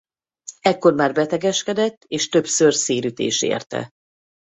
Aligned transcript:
Ekkor 0.61 0.93
már 0.93 1.13
betegeskedett 1.13 2.03
és 2.07 2.29
többször 2.29 2.73
szélütés 2.73 3.41
érte. 3.41 3.89